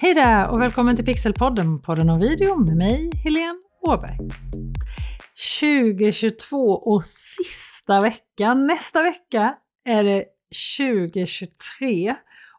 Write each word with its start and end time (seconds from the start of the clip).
Hej 0.00 0.14
där 0.14 0.48
och 0.48 0.60
välkommen 0.60 0.96
till 0.96 1.04
Pixelpodden, 1.04 1.78
podden 1.78 2.10
om 2.10 2.20
video 2.20 2.56
med 2.56 2.76
mig, 2.76 3.10
Helene 3.24 3.58
Åberg. 3.80 4.18
2022 5.60 6.56
och 6.72 7.04
sista 7.04 8.00
veckan, 8.00 8.66
nästa 8.66 9.02
vecka 9.02 9.54
är 9.84 10.04
det 10.04 10.24
2023 10.78 12.14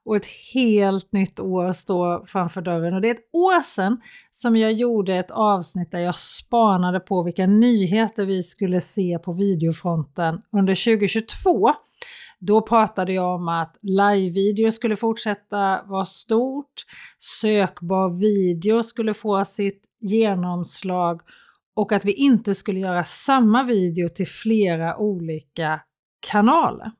och 0.05 0.15
ett 0.15 0.25
helt 0.54 1.12
nytt 1.12 1.39
år 1.39 1.74
står 1.74 2.25
framför 2.25 2.62
dörren. 2.62 2.94
Och 2.94 3.02
det 3.02 3.07
är 3.10 3.15
ett 3.15 3.29
år 3.33 3.63
sedan 3.63 4.01
som 4.31 4.58
jag 4.58 4.74
gjorde 4.74 5.15
ett 5.15 5.31
avsnitt 5.31 5.92
där 5.92 5.99
jag 5.99 6.15
spanade 6.15 6.99
på 6.99 7.24
vilka 7.24 7.46
nyheter 7.46 8.26
vi 8.26 8.44
skulle 8.44 8.81
se 8.81 9.19
på 9.19 9.33
videofronten 9.33 10.42
under 10.51 10.97
2022. 10.97 11.69
Då 12.40 12.62
pratade 12.62 13.13
jag 13.13 13.35
om 13.35 13.47
att 13.47 13.78
live-video 13.81 14.71
skulle 14.71 14.96
fortsätta 14.96 15.83
vara 15.88 16.05
stort, 16.05 16.85
sökbar 17.41 18.20
video 18.20 18.84
skulle 18.84 19.13
få 19.13 19.45
sitt 19.45 19.84
genomslag 20.02 21.21
och 21.75 21.91
att 21.91 22.05
vi 22.05 22.13
inte 22.13 22.55
skulle 22.55 22.79
göra 22.79 23.03
samma 23.03 23.63
video 23.63 24.09
till 24.09 24.27
flera 24.27 24.98
olika 24.98 25.81
kanaler. 26.31 26.91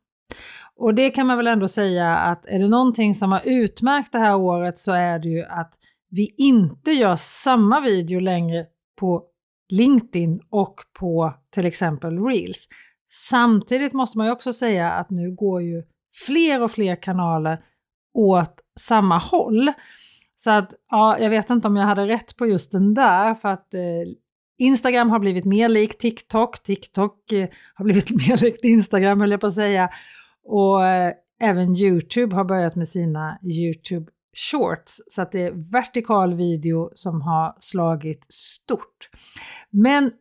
Och 0.76 0.96
det 0.96 1.10
kan 1.10 1.28
man 1.28 1.38
väl 1.38 1.48
ändå 1.48 1.68
säga 1.68 2.18
att 2.18 2.46
är 2.46 2.60
det 2.60 2.68
någonting 2.68 3.16
som 3.16 3.32
har 3.32 3.42
utmärkt 3.46 4.12
det 4.12 4.20
här 4.20 4.36
året 4.36 4.78
så 4.78 4.92
är 4.92 5.20
det 5.20 5.30
ju 5.30 5.44
att 5.44 5.74
vi 6.10 6.36
inte 6.38 6.92
gör 6.92 7.16
samma 7.16 7.82
video 7.82 8.20
längre 8.20 8.66
på 9.00 9.24
LinkedIn 9.70 10.42
och 10.50 10.76
på 11.00 11.34
till 11.54 11.66
exempel 11.66 12.26
Reels. 12.26 12.68
Samtidigt 13.12 13.94
måste 13.94 14.18
man 14.18 14.28
ju 14.28 14.34
också 14.34 14.54
säga 14.54 14.92
att 14.92 15.10
nu 15.10 15.32
går 15.36 15.62
ju 15.62 15.84
fler 16.26 16.64
och 16.64 16.72
fler 16.72 16.96
kanaler 17.02 17.64
åt 18.14 18.60
samma 18.80 19.18
håll. 19.18 19.72
Så 20.36 20.52
att 20.52 20.74
ja, 20.90 21.20
jag 21.20 21.30
vet 21.30 21.50
inte 21.50 21.68
om 21.68 21.76
jag 21.76 21.86
hade 21.86 22.08
rätt 22.08 22.38
på 22.38 22.48
just 22.48 22.72
den 22.72 22.94
där 22.94 23.34
för 23.34 23.50
att 23.50 23.74
eh, 23.74 23.82
Instagram 24.58 25.10
har 25.10 25.20
blivit 25.20 25.46
mer 25.46 25.70
likt 25.70 26.00
TikTok, 26.00 26.64
TikTok 26.64 27.32
eh, 27.32 27.50
har 27.74 27.86
blivit 27.86 28.12
mer 28.30 28.44
likt 28.44 28.64
Instagram 28.64 29.22
höll 29.22 29.32
jag 29.32 29.42
på 29.42 29.48
att 29.48 29.54
säga. 29.54 29.90
Och 30.44 30.86
eh, 30.86 31.14
även 31.42 31.76
Youtube 31.76 32.36
har 32.36 32.44
börjat 32.44 32.76
med 32.76 32.88
sina 32.88 33.40
Youtube 33.44 34.12
Shorts 34.34 35.02
så 35.08 35.22
att 35.22 35.32
det 35.32 35.42
är 35.42 35.72
vertikal 35.72 36.34
video 36.34 36.92
som 36.96 37.22
har 37.22 37.56
slagit 37.60 38.26
stort. 38.34 39.10
Men 39.70 40.12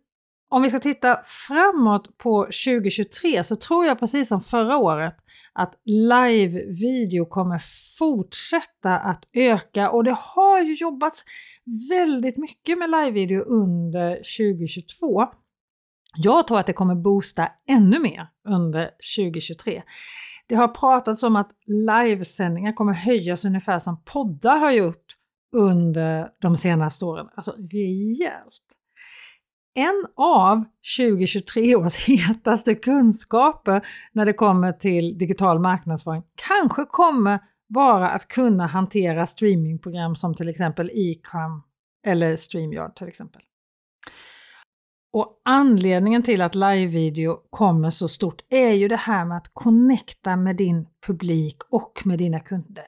om 0.51 0.63
vi 0.63 0.69
ska 0.69 0.81
titta 0.81 1.21
framåt 1.25 2.19
på 2.19 2.45
2023 2.45 3.45
så 3.45 3.57
tror 3.57 3.87
jag 3.87 3.99
precis 3.99 4.29
som 4.29 4.41
förra 4.41 4.77
året 4.77 5.15
att 5.53 5.75
live-video 5.85 7.25
kommer 7.27 7.63
fortsätta 7.99 8.99
att 8.99 9.25
öka 9.33 9.91
och 9.91 10.05
det 10.05 10.17
har 10.19 10.61
ju 10.61 10.75
jobbats 10.75 11.25
väldigt 11.91 12.37
mycket 12.37 12.79
med 12.79 12.91
live-video 12.91 13.43
under 13.43 14.15
2022. 14.15 15.27
Jag 16.17 16.47
tror 16.47 16.59
att 16.59 16.67
det 16.67 16.73
kommer 16.73 16.95
boosta 16.95 17.49
ännu 17.69 17.99
mer 17.99 18.29
under 18.49 18.91
2023. 19.17 19.83
Det 20.47 20.55
har 20.55 20.69
pratats 20.69 21.23
om 21.23 21.37
att 21.37 21.51
livesändningar 21.67 22.73
kommer 22.73 22.93
höjas 22.93 23.45
ungefär 23.45 23.79
som 23.79 24.03
poddar 24.05 24.59
har 24.59 24.73
gjort 24.73 25.17
under 25.57 26.29
de 26.41 26.57
senaste 26.57 27.05
åren. 27.05 27.29
Alltså 27.35 27.53
rejält. 27.73 28.68
En 29.79 30.07
av 30.17 30.65
2023 30.99 31.77
års 31.77 31.97
hetaste 32.09 32.75
kunskaper 32.75 33.87
när 34.13 34.27
det 34.27 34.33
kommer 34.33 34.73
till 34.73 35.19
digital 35.19 35.59
marknadsföring 35.59 36.23
kanske 36.35 36.85
kommer 36.85 37.41
vara 37.69 38.11
att 38.11 38.29
kunna 38.29 38.67
hantera 38.67 39.27
streamingprogram 39.27 40.17
som 40.17 40.35
till 40.35 40.49
exempel 40.49 40.91
Ecam 40.95 41.63
eller 42.07 42.37
StreamYard 42.37 42.97
till 42.97 43.09
exempel. 43.09 43.43
Och 45.13 45.41
anledningen 45.45 46.23
till 46.23 46.43
att 46.43 46.55
live-video 46.55 47.39
kommer 47.51 47.91
så 47.91 48.09
stort 48.09 48.43
är 48.51 48.73
ju 48.73 48.89
det 48.89 48.97
här 48.97 49.25
med 49.25 49.37
att 49.37 49.51
connecta 49.53 50.37
med 50.37 50.57
din 50.57 50.87
publik 51.07 51.57
och 51.71 52.03
med 52.05 52.19
dina 52.19 52.41
kunder 52.41 52.85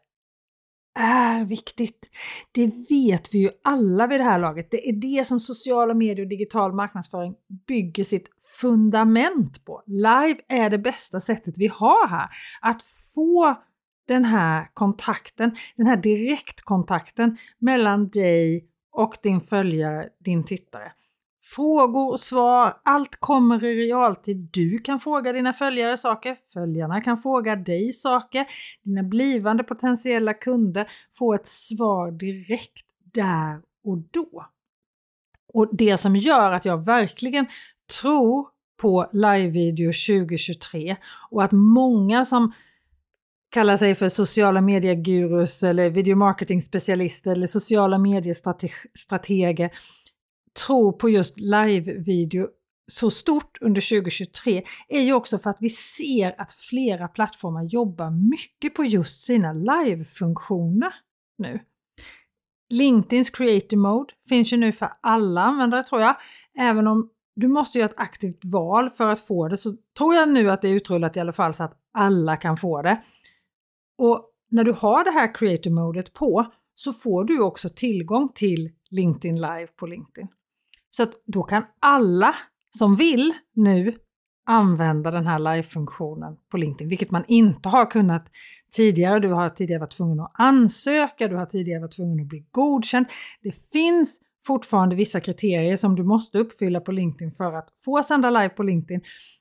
är 1.00 1.44
viktigt. 1.44 2.04
Det 2.52 2.66
vet 2.66 3.34
vi 3.34 3.38
ju 3.38 3.50
alla 3.64 4.06
vid 4.06 4.20
det 4.20 4.24
här 4.24 4.38
laget. 4.38 4.70
Det 4.70 4.88
är 4.88 4.92
det 4.92 5.26
som 5.26 5.40
sociala 5.40 5.94
medier 5.94 6.24
och 6.24 6.28
digital 6.28 6.72
marknadsföring 6.72 7.34
bygger 7.66 8.04
sitt 8.04 8.28
fundament 8.60 9.64
på. 9.64 9.82
Live 9.86 10.40
är 10.48 10.70
det 10.70 10.78
bästa 10.78 11.20
sättet 11.20 11.58
vi 11.58 11.66
har 11.66 12.08
här 12.08 12.28
att 12.60 12.82
få 13.14 13.54
den 14.08 14.24
här 14.24 14.70
kontakten, 14.74 15.56
den 15.76 15.86
här 15.86 15.96
direktkontakten 15.96 17.36
mellan 17.58 18.08
dig 18.08 18.66
och 18.92 19.16
din 19.22 19.40
följare, 19.40 20.08
din 20.18 20.44
tittare. 20.44 20.92
Frågor 21.42 22.10
och 22.10 22.20
svar, 22.20 22.80
allt 22.84 23.16
kommer 23.20 23.64
i 23.64 23.86
realtid. 23.86 24.48
Du 24.52 24.78
kan 24.78 25.00
fråga 25.00 25.32
dina 25.32 25.52
följare 25.52 25.96
saker, 25.96 26.36
följarna 26.52 27.00
kan 27.00 27.18
fråga 27.18 27.56
dig 27.56 27.92
saker. 27.92 28.46
Dina 28.84 29.02
blivande 29.02 29.64
potentiella 29.64 30.34
kunder 30.34 30.86
får 31.12 31.34
ett 31.34 31.46
svar 31.46 32.10
direkt 32.10 32.84
där 33.12 33.60
och 33.84 33.98
då. 34.10 34.46
Och 35.52 35.68
det 35.72 35.98
som 35.98 36.16
gör 36.16 36.52
att 36.52 36.64
jag 36.64 36.84
verkligen 36.84 37.46
tror 38.00 38.48
på 38.80 39.10
live-video 39.12 39.92
2023 39.92 40.96
och 41.30 41.44
att 41.44 41.52
många 41.52 42.24
som 42.24 42.52
kallar 43.50 43.76
sig 43.76 43.94
för 43.94 44.08
sociala 44.08 44.60
mediegurus 44.60 45.62
eller 45.62 45.90
videomarketing 45.90 46.62
specialister 46.62 47.32
eller 47.32 47.46
sociala 47.46 47.98
mediestrateger 47.98 49.70
tror 50.66 50.92
på 50.92 51.08
just 51.08 51.40
live-video 51.40 52.48
så 52.92 53.10
stort 53.10 53.58
under 53.60 53.80
2023 53.80 54.62
är 54.88 55.00
ju 55.00 55.12
också 55.12 55.38
för 55.38 55.50
att 55.50 55.56
vi 55.60 55.68
ser 55.68 56.40
att 56.40 56.52
flera 56.52 57.08
plattformar 57.08 57.62
jobbar 57.62 58.10
mycket 58.30 58.74
på 58.74 58.84
just 58.84 59.20
sina 59.20 59.52
live-funktioner 59.52 60.94
nu. 61.38 61.60
LinkedIns 62.70 63.30
Creative 63.30 63.80
Mode 63.82 64.14
finns 64.28 64.52
ju 64.52 64.56
nu 64.56 64.72
för 64.72 64.88
alla 65.00 65.42
användare 65.42 65.82
tror 65.82 66.00
jag. 66.00 66.16
Även 66.58 66.86
om 66.86 67.10
du 67.36 67.48
måste 67.48 67.78
göra 67.78 67.88
ett 67.88 68.00
aktivt 68.00 68.44
val 68.44 68.90
för 68.90 69.08
att 69.08 69.20
få 69.20 69.48
det 69.48 69.56
så 69.56 69.76
tror 69.98 70.14
jag 70.14 70.28
nu 70.28 70.50
att 70.50 70.62
det 70.62 70.68
är 70.68 70.74
utrullat 70.74 71.16
i 71.16 71.20
alla 71.20 71.32
fall 71.32 71.54
så 71.54 71.64
att 71.64 71.76
alla 71.94 72.36
kan 72.36 72.56
få 72.56 72.82
det. 72.82 73.02
Och 73.98 74.30
när 74.50 74.64
du 74.64 74.72
har 74.72 75.04
det 75.04 75.10
här 75.10 75.34
Creative 75.34 75.74
Modet 75.74 76.12
på 76.12 76.52
så 76.74 76.92
får 76.92 77.24
du 77.24 77.40
också 77.40 77.68
tillgång 77.68 78.28
till 78.34 78.70
LinkedIn 78.90 79.36
Live 79.36 79.66
på 79.66 79.86
LinkedIn. 79.86 80.28
Så 80.90 81.02
att 81.02 81.12
då 81.26 81.42
kan 81.42 81.62
alla 81.80 82.34
som 82.70 82.94
vill 82.94 83.32
nu 83.54 83.94
använda 84.46 85.10
den 85.10 85.26
här 85.26 85.38
live-funktionen 85.38 86.36
på 86.50 86.56
LinkedIn, 86.56 86.88
vilket 86.88 87.10
man 87.10 87.24
inte 87.28 87.68
har 87.68 87.90
kunnat 87.90 88.30
tidigare. 88.72 89.18
Du 89.18 89.32
har 89.32 89.48
tidigare 89.48 89.80
varit 89.80 89.96
tvungen 89.96 90.20
att 90.20 90.32
ansöka, 90.34 91.28
du 91.28 91.36
har 91.36 91.46
tidigare 91.46 91.80
varit 91.80 91.96
tvungen 91.96 92.20
att 92.20 92.28
bli 92.28 92.46
godkänd. 92.50 93.06
Det 93.42 93.52
finns 93.72 94.20
fortfarande 94.46 94.96
vissa 94.96 95.20
kriterier 95.20 95.76
som 95.76 95.96
du 95.96 96.04
måste 96.04 96.38
uppfylla 96.38 96.80
på 96.80 96.92
LinkedIn 96.92 97.30
för 97.30 97.52
att 97.52 97.68
få 97.84 98.02
sända 98.02 98.30
live 98.30 98.48
på 98.48 98.62
LinkedIn, 98.62 99.00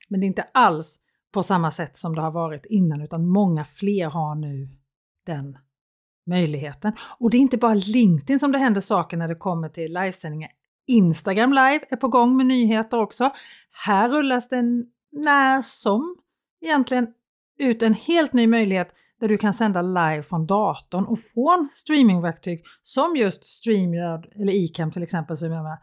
men 0.09 0.19
det 0.19 0.25
är 0.25 0.27
inte 0.27 0.47
alls 0.53 0.99
på 1.33 1.43
samma 1.43 1.71
sätt 1.71 1.97
som 1.97 2.15
det 2.15 2.21
har 2.21 2.31
varit 2.31 2.65
innan, 2.65 3.01
utan 3.01 3.27
många 3.27 3.65
fler 3.65 4.09
har 4.09 4.35
nu 4.35 4.69
den 5.25 5.57
möjligheten. 6.29 6.93
Och 7.19 7.29
det 7.29 7.37
är 7.37 7.39
inte 7.39 7.57
bara 7.57 7.73
LinkedIn 7.73 8.39
som 8.39 8.51
det 8.51 8.57
händer 8.57 8.81
saker 8.81 9.17
när 9.17 9.27
det 9.27 9.35
kommer 9.35 9.69
till 9.69 9.93
livesändningar. 9.93 10.51
Instagram 10.89 11.49
live 11.49 11.79
är 11.89 11.95
på 11.95 12.07
gång 12.07 12.37
med 12.37 12.45
nyheter 12.45 12.99
också. 12.99 13.31
Här 13.85 14.09
rullas 14.09 14.49
det 14.49 14.61
när 15.11 15.61
som 15.61 16.15
egentligen 16.65 17.07
ut 17.59 17.83
en 17.83 17.93
helt 17.93 18.33
ny 18.33 18.47
möjlighet 18.47 18.87
där 19.19 19.27
du 19.27 19.37
kan 19.37 19.53
sända 19.53 19.81
live 19.81 20.23
från 20.23 20.47
datorn 20.47 21.05
och 21.05 21.19
från 21.19 21.69
streamingverktyg 21.71 22.63
som 22.83 23.15
just 23.15 23.45
StreamYard 23.45 24.27
eller 24.35 24.53
Icam 24.53 24.91
till 24.91 25.03
exempel 25.03 25.37
som 25.37 25.51
jag 25.51 25.77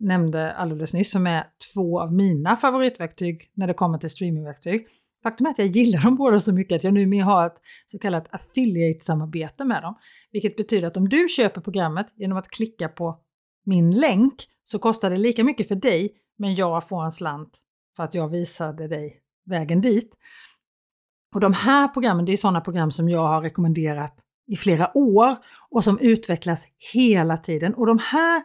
nämnde 0.00 0.52
alldeles 0.52 0.94
nyss 0.94 1.10
som 1.10 1.26
är 1.26 1.44
två 1.74 2.00
av 2.00 2.12
mina 2.12 2.56
favoritverktyg 2.56 3.50
när 3.54 3.66
det 3.66 3.74
kommer 3.74 3.98
till 3.98 4.10
streamingverktyg. 4.10 4.86
Faktum 5.22 5.46
är 5.46 5.50
att 5.50 5.58
jag 5.58 5.68
gillar 5.68 6.02
dem 6.02 6.16
båda 6.16 6.38
så 6.38 6.52
mycket 6.52 6.76
att 6.76 6.84
jag 6.84 6.94
numera 6.94 7.24
har 7.24 7.46
ett 7.46 7.56
så 7.86 7.98
kallat 7.98 8.28
affiliate-samarbete 8.30 9.64
med 9.64 9.82
dem. 9.82 9.94
Vilket 10.32 10.56
betyder 10.56 10.88
att 10.88 10.96
om 10.96 11.08
du 11.08 11.28
köper 11.28 11.60
programmet 11.60 12.06
genom 12.16 12.38
att 12.38 12.48
klicka 12.48 12.88
på 12.88 13.20
min 13.64 13.90
länk 13.90 14.34
så 14.64 14.78
kostar 14.78 15.10
det 15.10 15.16
lika 15.16 15.44
mycket 15.44 15.68
för 15.68 15.74
dig 15.74 16.10
men 16.38 16.54
jag 16.54 16.88
får 16.88 17.04
en 17.04 17.12
slant 17.12 17.58
för 17.96 18.02
att 18.02 18.14
jag 18.14 18.28
visade 18.28 18.88
dig 18.88 19.20
vägen 19.46 19.80
dit. 19.80 20.16
Och 21.34 21.40
de 21.40 21.52
här 21.52 21.88
programmen, 21.88 22.24
det 22.24 22.32
är 22.32 22.36
sådana 22.36 22.60
program 22.60 22.90
som 22.90 23.08
jag 23.08 23.26
har 23.26 23.42
rekommenderat 23.42 24.14
i 24.46 24.56
flera 24.56 24.96
år 24.96 25.36
och 25.70 25.84
som 25.84 25.98
utvecklas 25.98 26.68
hela 26.94 27.36
tiden. 27.36 27.74
Och 27.74 27.86
de 27.86 27.98
här, 27.98 28.42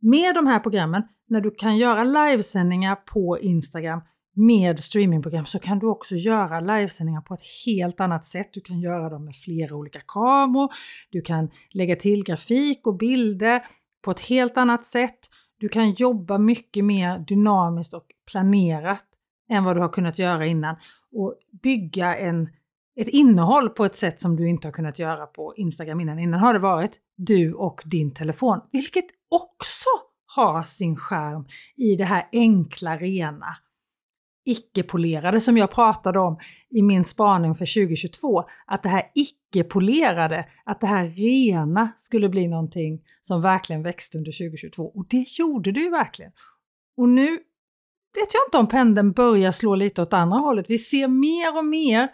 med 0.00 0.34
de 0.34 0.46
här 0.46 0.60
programmen, 0.60 1.02
när 1.28 1.40
du 1.40 1.50
kan 1.50 1.76
göra 1.76 2.04
livesändningar 2.04 2.96
på 2.96 3.38
Instagram 3.40 4.00
med 4.34 4.78
streamingprogram 4.78 5.46
så 5.46 5.58
kan 5.58 5.78
du 5.78 5.86
också 5.86 6.14
göra 6.14 6.60
livesändningar 6.60 7.20
på 7.20 7.34
ett 7.34 7.42
helt 7.66 8.00
annat 8.00 8.24
sätt. 8.24 8.48
Du 8.52 8.60
kan 8.60 8.80
göra 8.80 9.08
dem 9.08 9.24
med 9.24 9.36
flera 9.36 9.76
olika 9.76 10.00
kameror, 10.06 10.72
du 11.10 11.20
kan 11.20 11.50
lägga 11.70 11.96
till 11.96 12.24
grafik 12.24 12.86
och 12.86 12.96
bilder 12.96 13.62
på 14.04 14.10
ett 14.10 14.20
helt 14.20 14.56
annat 14.56 14.84
sätt. 14.84 15.18
Du 15.58 15.68
kan 15.68 15.90
jobba 15.90 16.38
mycket 16.38 16.84
mer 16.84 17.18
dynamiskt 17.18 17.94
och 17.94 18.06
planerat 18.30 19.04
än 19.50 19.64
vad 19.64 19.76
du 19.76 19.80
har 19.80 19.88
kunnat 19.88 20.18
göra 20.18 20.46
innan 20.46 20.76
och 21.12 21.34
bygga 21.62 22.16
en, 22.16 22.48
ett 22.96 23.08
innehåll 23.08 23.68
på 23.68 23.84
ett 23.84 23.96
sätt 23.96 24.20
som 24.20 24.36
du 24.36 24.48
inte 24.48 24.68
har 24.68 24.72
kunnat 24.72 24.98
göra 24.98 25.26
på 25.26 25.54
Instagram 25.56 26.00
innan. 26.00 26.18
Innan 26.18 26.40
har 26.40 26.52
det 26.52 26.58
varit 26.58 26.98
du 27.16 27.54
och 27.54 27.82
din 27.84 28.14
telefon, 28.14 28.60
vilket 28.72 29.06
också 29.30 29.88
har 30.26 30.62
sin 30.62 30.96
skärm 30.96 31.46
i 31.76 31.96
det 31.96 32.04
här 32.04 32.28
enkla, 32.32 32.96
rena, 32.96 33.56
icke-polerade 34.48 35.40
som 35.40 35.56
jag 35.56 35.70
pratade 35.70 36.18
om 36.18 36.38
i 36.70 36.82
min 36.82 37.04
spaning 37.04 37.54
för 37.54 37.84
2022. 37.84 38.44
Att 38.66 38.82
det 38.82 38.88
här 38.88 39.02
icke-polerade, 39.14 40.44
att 40.64 40.80
det 40.80 40.86
här 40.86 41.08
rena 41.08 41.92
skulle 41.96 42.28
bli 42.28 42.48
någonting 42.48 43.00
som 43.22 43.42
verkligen 43.42 43.82
växte 43.82 44.18
under 44.18 44.32
2022. 44.32 44.82
Och 44.82 45.06
det 45.10 45.26
gjorde 45.38 45.72
det 45.72 45.80
ju 45.80 45.90
verkligen. 45.90 46.32
Och 46.96 47.08
nu 47.08 47.30
vet 48.14 48.34
jag 48.34 48.42
inte 48.46 48.58
om 48.58 48.68
pendeln 48.68 49.12
börjar 49.12 49.52
slå 49.52 49.74
lite 49.74 50.02
åt 50.02 50.12
andra 50.12 50.38
hållet. 50.38 50.66
Vi 50.68 50.78
ser 50.78 51.08
mer 51.08 51.58
och 51.58 51.64
mer 51.64 52.08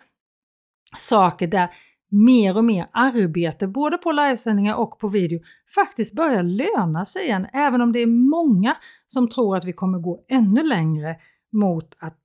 saker 0.96 1.46
där 1.46 1.70
mer 2.14 2.56
och 2.56 2.64
mer 2.64 2.86
arbete, 2.92 3.68
både 3.68 3.98
på 3.98 4.12
livesändningar 4.12 4.74
och 4.74 4.98
på 4.98 5.08
video, 5.08 5.40
faktiskt 5.74 6.14
börjar 6.14 6.42
löna 6.42 7.04
sig 7.04 7.22
igen. 7.22 7.46
Även 7.52 7.80
om 7.80 7.92
det 7.92 7.98
är 7.98 8.06
många 8.06 8.76
som 9.06 9.28
tror 9.28 9.56
att 9.56 9.64
vi 9.64 9.72
kommer 9.72 9.98
gå 9.98 10.24
ännu 10.28 10.62
längre 10.62 11.16
mot 11.54 11.96
att 11.98 12.22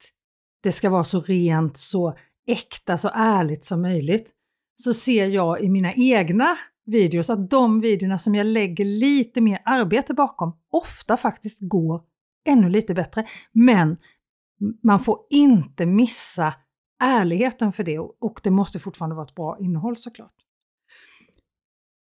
det 0.64 0.72
ska 0.72 0.90
vara 0.90 1.04
så 1.04 1.22
rent, 1.22 1.78
så 1.78 2.18
äkta, 2.48 2.98
så 2.98 3.10
ärligt 3.14 3.66
som 3.66 3.82
möjligt. 3.82 4.30
Så 4.76 4.94
ser 4.94 5.28
jag 5.28 5.62
i 5.62 5.70
mina 5.70 5.94
egna 5.94 6.58
videos 6.86 7.30
att 7.30 7.50
de 7.50 7.82
videorna 7.82 8.18
som 8.18 8.36
jag 8.36 8.46
lägger 8.48 8.86
lite 8.86 9.42
mer 9.42 9.62
arbete 9.66 10.14
bakom 10.14 10.58
ofta 10.72 11.18
faktiskt 11.18 11.60
går 11.62 12.02
ännu 12.48 12.70
lite 12.70 12.94
bättre. 12.94 13.26
Men 13.52 13.98
man 14.84 15.00
får 15.00 15.18
inte 15.30 15.86
missa 15.86 16.54
ärligheten 17.04 17.74
för 17.74 17.84
det 17.84 18.00
och 18.00 18.40
det 18.44 18.52
måste 18.52 18.80
fortfarande 18.80 19.16
vara 19.16 19.28
ett 19.28 19.36
bra 19.36 19.58
innehåll 19.60 19.98
såklart. 19.98 20.36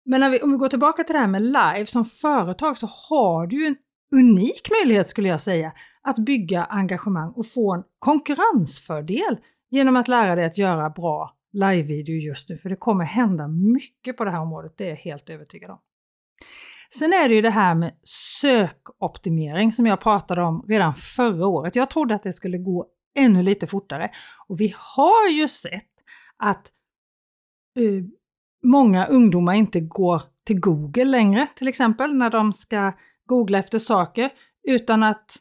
Men 0.05 0.31
vi, 0.31 0.41
om 0.41 0.51
vi 0.51 0.57
går 0.57 0.69
tillbaka 0.69 1.03
till 1.03 1.13
det 1.13 1.19
här 1.19 1.27
med 1.27 1.41
live, 1.41 1.85
som 1.85 2.05
företag 2.05 2.77
så 2.77 2.87
har 3.09 3.47
du 3.47 3.61
ju 3.61 3.67
en 3.67 3.75
unik 4.11 4.69
möjlighet 4.71 5.07
skulle 5.07 5.29
jag 5.29 5.41
säga 5.41 5.73
att 6.07 6.17
bygga 6.19 6.63
engagemang 6.63 7.31
och 7.35 7.47
få 7.47 7.73
en 7.73 7.83
konkurrensfördel 7.99 9.37
genom 9.69 9.95
att 9.95 10.07
lära 10.07 10.35
dig 10.35 10.45
att 10.45 10.57
göra 10.57 10.89
bra 10.89 11.35
live-video 11.53 12.15
just 12.15 12.49
nu. 12.49 12.55
För 12.55 12.69
det 12.69 12.75
kommer 12.75 13.05
hända 13.05 13.47
mycket 13.47 14.17
på 14.17 14.25
det 14.25 14.31
här 14.31 14.41
området, 14.41 14.73
det 14.77 14.85
är 14.85 14.89
jag 14.89 14.95
helt 14.95 15.29
övertygad 15.29 15.71
om. 15.71 15.79
Sen 16.99 17.13
är 17.13 17.29
det 17.29 17.35
ju 17.35 17.41
det 17.41 17.49
här 17.49 17.75
med 17.75 17.93
sökoptimering 18.41 19.73
som 19.73 19.85
jag 19.85 20.01
pratade 20.01 20.43
om 20.43 20.65
redan 20.67 20.95
förra 20.95 21.47
året. 21.47 21.75
Jag 21.75 21.89
trodde 21.89 22.15
att 22.15 22.23
det 22.23 22.33
skulle 22.33 22.57
gå 22.57 22.87
ännu 23.15 23.43
lite 23.43 23.67
fortare. 23.67 24.11
Och 24.47 24.61
vi 24.61 24.73
har 24.77 25.29
ju 25.29 25.47
sett 25.47 25.91
att 26.37 26.67
eh, 27.79 28.03
många 28.63 29.05
ungdomar 29.05 29.53
inte 29.53 29.79
går 29.79 30.21
till 30.45 30.59
Google 30.59 31.05
längre 31.05 31.47
till 31.55 31.67
exempel 31.67 32.13
när 32.13 32.29
de 32.29 32.53
ska 32.53 32.93
googla 33.25 33.57
efter 33.57 33.79
saker 33.79 34.29
utan 34.67 35.03
att 35.03 35.37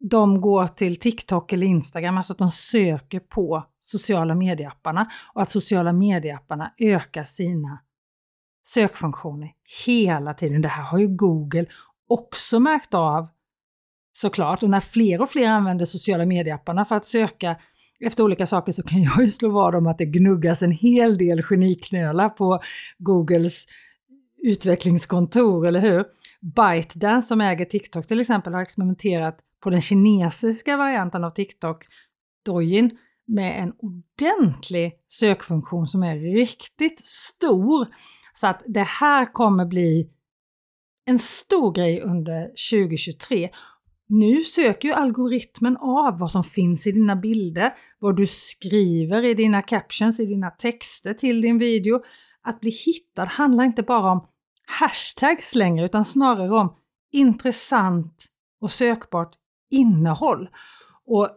de 0.00 0.40
går 0.40 0.66
till 0.66 0.96
TikTok 0.96 1.52
eller 1.52 1.66
Instagram, 1.66 2.16
alltså 2.16 2.32
att 2.32 2.38
de 2.38 2.50
söker 2.50 3.20
på 3.20 3.66
sociala 3.80 4.34
medieapparna 4.34 5.10
och 5.34 5.42
att 5.42 5.50
sociala 5.50 5.92
medieapparna 5.92 6.74
ökar 6.78 7.24
sina 7.24 7.78
sökfunktioner 8.66 9.50
hela 9.86 10.34
tiden. 10.34 10.62
Det 10.62 10.68
här 10.68 10.82
har 10.82 10.98
ju 10.98 11.08
Google 11.08 11.66
också 12.08 12.60
märkt 12.60 12.94
av 12.94 13.28
såklart. 14.12 14.62
Och 14.62 14.70
när 14.70 14.80
fler 14.80 15.20
och 15.20 15.30
fler 15.30 15.48
använder 15.48 15.84
sociala 15.84 16.26
medieapparna 16.26 16.84
för 16.84 16.96
att 16.96 17.04
söka 17.04 17.56
efter 18.00 18.24
olika 18.24 18.46
saker 18.46 18.72
så 18.72 18.82
kan 18.82 19.02
jag 19.16 19.24
ju 19.24 19.30
slå 19.30 19.50
vad 19.50 19.74
om 19.74 19.86
att 19.86 19.98
det 19.98 20.04
gnuggas 20.04 20.62
en 20.62 20.72
hel 20.72 21.18
del 21.18 21.42
geniknölar 21.42 22.28
på 22.28 22.60
Googles 22.98 23.66
utvecklingskontor, 24.42 25.66
eller 25.66 25.80
hur? 25.80 26.04
ByteDance 26.40 27.28
som 27.28 27.40
äger 27.40 27.64
TikTok 27.64 28.06
till 28.06 28.20
exempel 28.20 28.54
har 28.54 28.62
experimenterat 28.62 29.38
på 29.60 29.70
den 29.70 29.80
kinesiska 29.80 30.76
varianten 30.76 31.24
av 31.24 31.30
TikTok, 31.30 31.84
Douyin, 32.46 32.90
med 33.26 33.62
en 33.62 33.72
ordentlig 33.72 34.92
sökfunktion 35.08 35.88
som 35.88 36.02
är 36.02 36.16
riktigt 36.16 37.00
stor. 37.00 37.88
Så 38.34 38.46
att 38.46 38.62
det 38.66 38.86
här 38.86 39.32
kommer 39.32 39.66
bli 39.66 40.10
en 41.04 41.18
stor 41.18 41.72
grej 41.72 42.00
under 42.00 42.46
2023. 42.70 43.50
Nu 44.08 44.44
söker 44.44 44.88
ju 44.88 44.94
algoritmen 44.94 45.76
av 45.76 46.18
vad 46.18 46.30
som 46.30 46.44
finns 46.44 46.86
i 46.86 46.92
dina 46.92 47.16
bilder, 47.16 47.72
vad 47.98 48.16
du 48.16 48.26
skriver 48.26 49.24
i 49.24 49.34
dina 49.34 49.62
captions, 49.62 50.20
i 50.20 50.26
dina 50.26 50.50
texter 50.50 51.14
till 51.14 51.40
din 51.40 51.58
video. 51.58 52.02
Att 52.42 52.60
bli 52.60 52.70
hittad 52.70 53.24
handlar 53.24 53.64
inte 53.64 53.82
bara 53.82 54.12
om 54.12 54.26
hashtags 54.66 55.54
längre 55.54 55.86
utan 55.86 56.04
snarare 56.04 56.50
om 56.50 56.76
intressant 57.12 58.24
och 58.60 58.70
sökbart 58.70 59.34
innehåll. 59.70 60.48
Och 61.06 61.30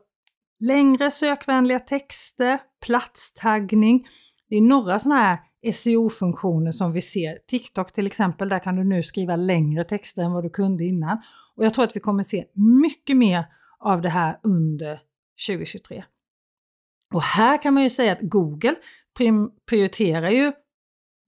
längre 0.59 1.11
sökvänliga 1.11 1.79
texter, 1.79 2.59
platstaggning, 2.85 4.07
det 4.49 4.55
är 4.55 4.61
några 4.61 4.99
sådana 4.99 5.21
här 5.21 5.39
SEO-funktioner 5.73 6.71
som 6.71 6.91
vi 6.91 7.01
ser. 7.01 7.39
TikTok 7.47 7.93
till 7.93 8.07
exempel, 8.07 8.49
där 8.49 8.59
kan 8.59 8.75
du 8.75 8.83
nu 8.83 9.03
skriva 9.03 9.35
längre 9.35 9.83
texter 9.83 10.23
än 10.23 10.31
vad 10.31 10.43
du 10.43 10.49
kunde 10.49 10.85
innan. 10.85 11.17
Och 11.55 11.65
jag 11.65 11.73
tror 11.73 11.85
att 11.85 11.95
vi 11.95 11.99
kommer 11.99 12.23
se 12.23 12.45
mycket 12.81 13.17
mer 13.17 13.45
av 13.79 14.01
det 14.01 14.09
här 14.09 14.39
under 14.43 15.01
2023. 15.47 16.03
Och 17.13 17.21
här 17.21 17.61
kan 17.61 17.73
man 17.73 17.83
ju 17.83 17.89
säga 17.89 18.13
att 18.13 18.21
Google 18.21 18.75
prioriterar 19.69 20.29
ju 20.29 20.51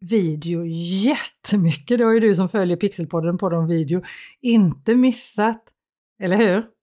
video 0.10 0.66
jättemycket. 1.06 1.98
Det 1.98 2.04
har 2.04 2.13
ju 2.13 2.19
du 2.19 2.36
som 2.36 2.50
följer 2.50 2.78
Pixelpodden 2.78 3.38
på 3.38 3.50
de 3.50 3.68
video 3.68 4.02
inte 4.42 4.96
missat, 4.96 5.63
eller 6.19 6.38
hur? 6.38 6.75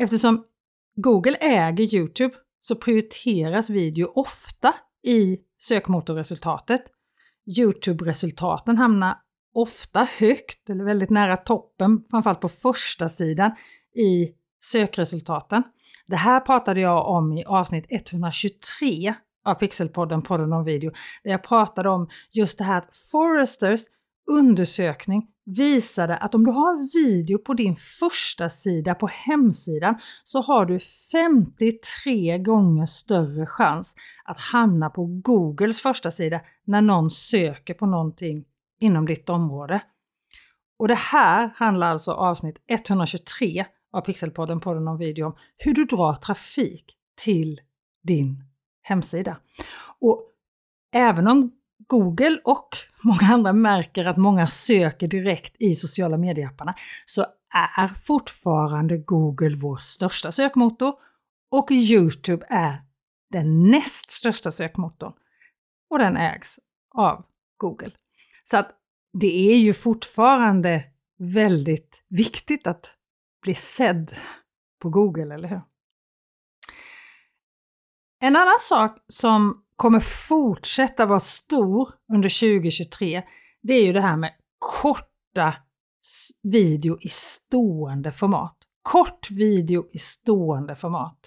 Eftersom 0.00 0.44
Google 0.96 1.36
äger 1.40 1.94
Youtube 1.94 2.34
så 2.60 2.76
prioriteras 2.76 3.70
video 3.70 4.12
ofta 4.14 4.74
i 5.06 5.38
sökmotorresultatet. 5.60 6.82
Youtube-resultaten 7.58 8.78
hamnar 8.78 9.16
ofta 9.54 10.08
högt 10.18 10.70
eller 10.70 10.84
väldigt 10.84 11.10
nära 11.10 11.36
toppen, 11.36 12.04
framförallt 12.10 12.40
på 12.40 12.48
första 12.48 13.08
sidan 13.08 13.50
i 13.94 14.28
sökresultaten. 14.64 15.62
Det 16.06 16.16
här 16.16 16.40
pratade 16.40 16.80
jag 16.80 17.06
om 17.08 17.32
i 17.32 17.44
avsnitt 17.44 17.86
123 17.90 19.14
av 19.44 19.54
Pixelpodden, 19.54 20.22
podden 20.22 20.52
om 20.52 20.64
video, 20.64 20.92
där 21.22 21.30
jag 21.30 21.42
pratade 21.42 21.88
om 21.88 22.08
just 22.30 22.58
det 22.58 22.64
här 22.64 22.78
att 22.78 22.96
Foresters 22.96 23.80
undersökning 24.28 25.26
visade 25.44 26.16
att 26.16 26.34
om 26.34 26.44
du 26.44 26.50
har 26.50 26.92
video 26.92 27.38
på 27.38 27.54
din 27.54 27.76
första 27.76 28.50
sida 28.50 28.94
på 28.94 29.06
hemsidan 29.06 29.94
så 30.24 30.40
har 30.40 30.66
du 30.66 30.78
53 31.12 32.38
gånger 32.38 32.86
större 32.86 33.46
chans 33.46 33.94
att 34.24 34.40
hamna 34.40 34.90
på 34.90 35.04
Googles 35.06 35.80
första 35.80 36.10
sida 36.10 36.40
när 36.64 36.82
någon 36.82 37.10
söker 37.10 37.74
på 37.74 37.86
någonting 37.86 38.44
inom 38.80 39.06
ditt 39.06 39.28
område. 39.28 39.82
Och 40.78 40.88
det 40.88 40.98
här 40.98 41.50
handlar 41.56 41.86
alltså 41.86 42.12
avsnitt 42.12 42.56
123 42.66 43.66
av 43.92 44.00
Pixelpodden, 44.00 44.60
podden 44.60 44.88
om 44.88 44.98
video, 44.98 45.26
om 45.26 45.36
hur 45.56 45.74
du 45.74 45.84
drar 45.84 46.14
trafik 46.14 46.96
till 47.24 47.60
din 48.02 48.44
hemsida. 48.82 49.36
Och 50.00 50.22
även 50.92 51.28
om 51.28 51.57
Google 51.88 52.40
och 52.44 52.68
många 53.02 53.34
andra 53.34 53.52
märker 53.52 54.04
att 54.04 54.16
många 54.16 54.46
söker 54.46 55.08
direkt 55.08 55.56
i 55.58 55.74
sociala 55.74 56.16
medieapparna 56.16 56.74
så 57.06 57.26
är 57.54 57.88
fortfarande 57.88 58.98
Google 58.98 59.56
vår 59.56 59.76
största 59.76 60.32
sökmotor 60.32 60.94
och 61.50 61.70
Youtube 61.70 62.46
är 62.48 62.82
den 63.30 63.70
näst 63.70 64.10
största 64.10 64.50
sökmotorn. 64.50 65.12
Och 65.90 65.98
den 65.98 66.16
ägs 66.16 66.58
av 66.94 67.24
Google. 67.56 67.90
Så 68.44 68.56
att 68.56 68.70
det 69.12 69.52
är 69.52 69.58
ju 69.58 69.74
fortfarande 69.74 70.84
väldigt 71.18 72.04
viktigt 72.08 72.66
att 72.66 72.94
bli 73.42 73.54
sedd 73.54 74.12
på 74.78 74.90
Google, 74.90 75.34
eller 75.34 75.48
hur? 75.48 75.60
En 78.20 78.36
annan 78.36 78.58
sak 78.60 78.98
som 79.06 79.64
kommer 79.78 80.00
fortsätta 80.00 81.06
vara 81.06 81.20
stor 81.20 81.88
under 82.12 82.40
2023, 82.58 83.22
det 83.62 83.74
är 83.74 83.86
ju 83.86 83.92
det 83.92 84.00
här 84.00 84.16
med 84.16 84.32
korta 84.58 85.54
video 86.42 86.98
i 87.00 87.08
stående 87.08 88.12
format. 88.12 88.56
Kort 88.82 89.30
video 89.30 89.88
i 89.92 89.98
stående 89.98 90.76
format. 90.76 91.18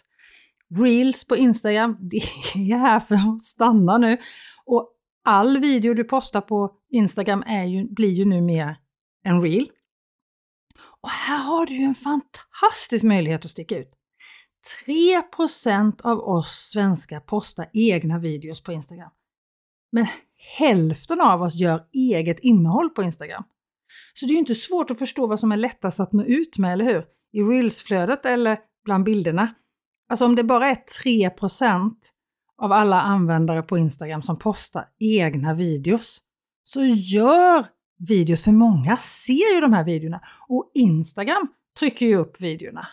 Reels 0.79 1.27
på 1.27 1.35
Instagram, 1.35 1.97
det 2.09 2.17
är 2.55 2.77
här 2.77 2.99
för 2.99 3.15
att 3.15 3.41
stanna 3.41 3.97
nu. 3.97 4.17
Och 4.65 4.89
all 5.25 5.59
video 5.59 5.93
du 5.93 6.03
postar 6.03 6.41
på 6.41 6.71
Instagram 6.89 7.43
är 7.47 7.65
ju, 7.65 7.93
blir 7.93 8.13
ju 8.13 8.25
nu 8.25 8.41
mer 8.41 8.77
en 9.23 9.41
reel. 9.41 9.69
Och 11.01 11.09
här 11.09 11.37
har 11.37 11.65
du 11.65 11.73
ju 11.73 11.83
en 11.83 11.95
fantastisk 11.95 13.03
möjlighet 13.03 13.45
att 13.45 13.51
sticka 13.51 13.77
ut. 13.77 14.00
3% 14.87 16.01
av 16.01 16.19
oss 16.19 16.69
svenskar 16.71 17.19
postar 17.19 17.69
egna 17.73 18.19
videos 18.19 18.63
på 18.63 18.71
Instagram. 18.71 19.11
Men 19.91 20.07
hälften 20.57 21.21
av 21.21 21.41
oss 21.41 21.55
gör 21.55 21.83
eget 21.93 22.39
innehåll 22.39 22.89
på 22.89 23.03
Instagram. 23.03 23.43
Så 24.13 24.25
det 24.25 24.31
är 24.31 24.33
ju 24.33 24.39
inte 24.39 24.55
svårt 24.55 24.91
att 24.91 24.99
förstå 24.99 25.27
vad 25.27 25.39
som 25.39 25.51
är 25.51 25.57
lättast 25.57 25.99
att 25.99 26.13
nå 26.13 26.23
ut 26.23 26.57
med, 26.57 26.73
eller 26.73 26.85
hur? 26.85 27.05
I 27.31 27.41
reelsflödet 27.41 28.25
eller 28.25 28.57
bland 28.85 29.03
bilderna. 29.03 29.55
Alltså 30.09 30.25
om 30.25 30.35
det 30.35 30.43
bara 30.43 30.69
är 30.69 30.77
3% 31.03 31.93
av 32.57 32.71
alla 32.71 33.01
användare 33.01 33.63
på 33.63 33.77
Instagram 33.77 34.21
som 34.21 34.39
postar 34.39 34.85
egna 34.99 35.53
videos, 35.53 36.21
så 36.63 36.83
gör 36.83 37.65
videos, 38.07 38.43
för 38.43 38.51
många 38.51 38.97
ser 38.97 39.55
ju 39.55 39.61
de 39.61 39.73
här 39.73 39.83
videorna 39.83 40.21
och 40.47 40.71
Instagram 40.73 41.47
trycker 41.79 42.05
ju 42.05 42.15
upp 42.15 42.41
videorna. 42.41 42.87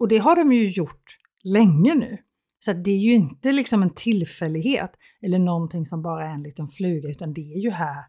Och 0.00 0.08
det 0.08 0.18
har 0.18 0.36
de 0.36 0.52
ju 0.52 0.68
gjort 0.70 1.18
länge 1.44 1.94
nu. 1.94 2.18
Så 2.58 2.72
det 2.72 2.90
är 2.90 2.98
ju 2.98 3.12
inte 3.12 3.52
liksom 3.52 3.82
en 3.82 3.94
tillfällighet 3.94 4.90
eller 5.22 5.38
någonting 5.38 5.86
som 5.86 6.02
bara 6.02 6.26
är 6.26 6.34
en 6.34 6.42
liten 6.42 6.68
fluga, 6.68 7.08
utan 7.08 7.32
det 7.32 7.54
är 7.54 7.58
ju 7.58 7.70
här 7.70 8.04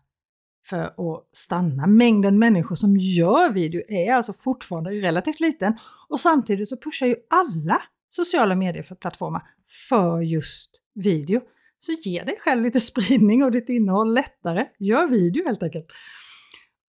för 0.69 0.83
att 0.83 1.29
stanna. 1.33 1.87
Mängden 1.87 2.39
människor 2.39 2.75
som 2.75 2.97
gör 2.97 3.53
video 3.53 3.81
är 3.87 4.13
alltså 4.13 4.33
fortfarande 4.33 4.91
relativt 4.91 5.39
liten 5.39 5.77
och 6.09 6.19
samtidigt 6.19 6.69
så 6.69 6.77
pushar 6.77 7.07
ju 7.07 7.15
alla 7.29 7.81
sociala 8.09 8.55
medieplattformar 8.55 9.41
för 9.89 10.21
just 10.21 10.71
video. 10.95 11.41
Så 11.79 11.91
ge 11.91 12.23
dig 12.23 12.37
själv 12.39 12.63
lite 12.63 12.79
spridning 12.79 13.43
och 13.43 13.51
ditt 13.51 13.69
innehåll 13.69 14.13
lättare. 14.13 14.65
Gör 14.79 15.07
video 15.07 15.45
helt 15.45 15.63
enkelt. 15.63 15.85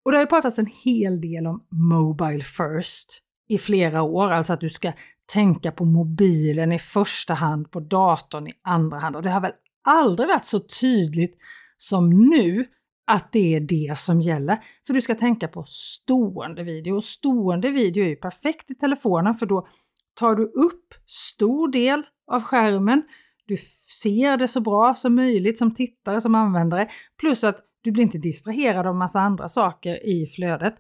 Och 0.05 0.11
det 0.11 0.17
har 0.17 0.23
ju 0.23 0.29
pratats 0.29 0.59
en 0.59 0.71
hel 0.85 1.21
del 1.21 1.47
om 1.47 1.67
Mobile 1.71 2.45
First 2.45 3.23
i 3.53 3.59
flera 3.59 4.03
år, 4.03 4.31
alltså 4.31 4.53
att 4.53 4.61
du 4.61 4.69
ska 4.69 4.93
tänka 5.33 5.73
på 5.73 5.85
mobilen 5.85 6.73
i 6.73 6.79
första 6.79 7.35
hand, 7.35 7.71
på 7.71 7.81
datorn 7.81 8.49
i 8.49 8.53
andra 8.63 8.99
hand. 8.99 9.17
Och 9.17 9.23
det 9.23 9.31
har 9.31 9.41
väl 9.41 9.53
aldrig 9.85 10.29
varit 10.29 10.45
så 10.45 10.61
tydligt 10.61 11.37
som 11.77 12.11
nu 12.11 12.67
att 13.07 13.33
det 13.33 13.55
är 13.55 13.61
det 13.61 13.99
som 13.99 14.21
gäller. 14.21 14.59
För 14.87 14.95
du 14.95 15.03
ska 15.03 15.15
tänka 15.15 15.49
på 15.49 15.65
stående 15.67 16.63
video 16.63 16.97
och 16.97 17.05
stående 17.05 17.71
video 17.71 18.05
är 18.05 18.09
ju 18.09 18.17
perfekt 18.17 18.71
i 18.71 18.75
telefonen 18.75 19.35
för 19.35 19.47
då 19.47 19.67
tar 20.15 20.35
du 20.35 20.45
upp 20.45 20.95
stor 21.07 21.69
del 21.73 22.03
av 22.33 22.43
skärmen. 22.43 23.03
Du 23.47 23.57
ser 24.03 24.37
det 24.37 24.49
så 24.49 24.61
bra 24.61 24.95
som 24.95 25.15
möjligt 25.15 25.59
som 25.59 25.75
tittare, 25.75 26.21
som 26.21 26.35
användare. 26.35 26.89
Plus 27.21 27.45
att 27.45 27.59
du 27.81 27.91
blir 27.91 28.03
inte 28.03 28.19
distraherad 28.19 28.87
av 28.87 28.97
massa 28.97 29.21
andra 29.21 29.49
saker 29.49 30.07
i 30.07 30.27
flödet. 30.27 30.75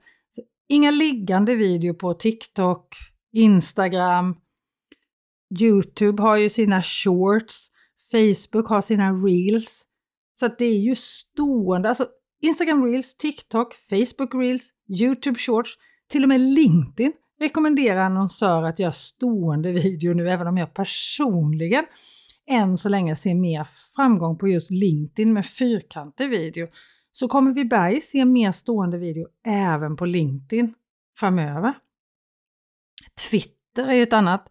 Inga 0.73 0.91
liggande 0.91 1.55
video 1.55 1.95
på 1.95 2.14
TikTok, 2.14 2.97
Instagram, 3.33 4.37
Youtube 5.61 6.23
har 6.23 6.37
ju 6.37 6.50
sina 6.50 6.83
shorts, 6.83 7.69
Facebook 8.12 8.69
har 8.69 8.81
sina 8.81 9.12
reels. 9.12 9.85
Så 10.35 10.47
att 10.47 10.59
det 10.59 10.64
är 10.64 10.79
ju 10.79 10.95
stående, 10.97 11.88
alltså 11.88 12.07
Instagram 12.43 12.85
reels, 12.85 13.17
TikTok, 13.17 13.75
Facebook 13.91 14.35
reels, 14.35 14.71
Youtube 15.00 15.38
shorts, 15.38 15.71
till 16.09 16.23
och 16.23 16.29
med 16.29 16.41
LinkedIn 16.41 17.12
rekommenderar 17.41 18.00
annonsörer 18.00 18.69
att 18.69 18.79
göra 18.79 18.93
stående 18.93 19.73
video 19.73 20.14
nu, 20.14 20.31
även 20.31 20.47
om 20.47 20.57
jag 20.57 20.75
personligen 20.75 21.85
än 22.50 22.79
så 22.79 22.88
länge 22.88 23.17
ser 23.17 23.35
mer 23.35 23.69
framgång 23.97 24.38
på 24.38 24.49
just 24.49 24.71
LinkedIn 24.71 25.33
med 25.33 25.47
fyrkantig 25.47 26.31
video, 26.31 26.69
så 27.12 27.28
kommer 27.28 27.52
vi 27.52 27.64
berg 27.64 28.00
se 28.00 28.25
mer 28.25 28.52
stående 28.52 28.99
video 28.99 29.28
även 29.47 29.97
på 29.97 30.04
LinkedIn 30.04 30.75
framöver. 31.19 31.75
Twitter 33.31 33.87
är 33.87 33.95
ju 33.95 34.02
ett 34.02 34.12
annat 34.12 34.49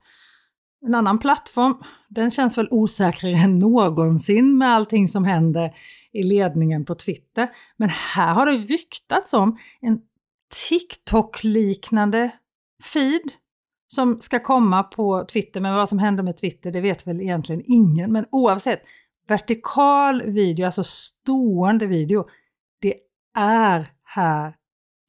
en 0.86 0.96
annan 0.96 1.20
plattform, 1.20 1.84
den 2.10 2.32
känns 2.32 2.58
väl 2.58 2.68
osäkrare 2.72 3.34
än 3.34 3.60
någonsin 3.60 4.58
med 4.58 4.70
allting 4.70 5.08
som 5.08 5.26
händer 5.26 5.76
i 6.12 6.24
ledningen 6.24 6.86
på 6.86 6.96
Twitter. 6.96 7.50
Men 7.78 7.90
här 7.90 8.34
har 8.34 8.46
det 8.46 8.52
ryktats 8.52 9.34
om 9.34 9.58
en 9.82 10.00
TikTok-liknande 10.70 12.32
feed 12.94 13.32
som 13.88 14.22
ska 14.22 14.40
komma 14.40 14.84
på 14.84 15.26
Twitter. 15.32 15.60
Men 15.60 15.76
vad 15.76 15.90
som 15.90 16.00
händer 16.00 16.24
med 16.24 16.38
Twitter, 16.38 16.72
det 16.72 16.82
vet 16.82 17.08
väl 17.08 17.22
egentligen 17.22 17.62
ingen. 17.66 18.12
Men 18.12 18.26
oavsett, 18.32 18.82
vertikal 19.28 20.22
video, 20.22 20.66
alltså 20.66 20.84
stående 20.84 21.86
video, 21.86 22.26
är 23.36 23.92
här 24.04 24.56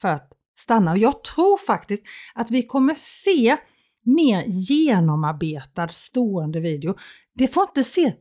för 0.00 0.09
att 0.09 0.33
stanna. 0.59 0.91
Och 0.91 0.99
jag 0.99 1.25
tror 1.25 1.59
faktiskt 1.67 2.02
att 2.35 2.50
vi 2.50 2.62
kommer 2.62 2.95
se 2.95 3.57
mer 4.02 4.45
genomarbetad 4.47 5.88
stående 5.88 6.61
video. 6.61 6.95
Det 7.35 7.49
får 7.49 7.62
inte 7.62 7.85
se 7.85 8.12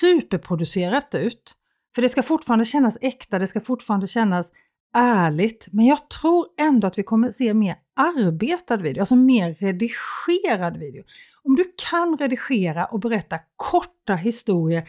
superproducerat 0.00 1.14
ut. 1.14 1.54
För 1.94 2.02
det 2.02 2.08
ska 2.08 2.22
fortfarande 2.22 2.64
kännas 2.64 2.98
äkta, 3.00 3.38
det 3.38 3.46
ska 3.46 3.60
fortfarande 3.60 4.06
kännas 4.06 4.52
ärligt. 4.94 5.68
Men 5.72 5.86
jag 5.86 6.08
tror 6.08 6.46
ändå 6.60 6.86
att 6.86 6.98
vi 6.98 7.02
kommer 7.02 7.30
se 7.30 7.54
mer 7.54 7.76
arbetad 7.96 8.76
video, 8.76 9.00
alltså 9.00 9.16
mer 9.16 9.54
redigerad 9.54 10.76
video. 10.76 11.02
Om 11.42 11.56
du 11.56 11.64
kan 11.90 12.16
redigera 12.18 12.86
och 12.86 13.00
berätta 13.00 13.38
korta 13.56 14.14
historier 14.14 14.88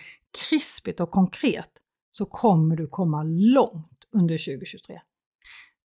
krispigt 0.49 0.99
och 0.99 1.11
konkret 1.11 1.69
så 2.11 2.25
kommer 2.25 2.75
du 2.75 2.87
komma 2.87 3.23
långt 3.23 3.90
under 4.15 4.37
2023. 4.37 5.01